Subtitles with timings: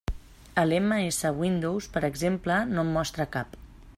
[0.61, 3.57] El MS Windows, per exemple, no en mostra cap.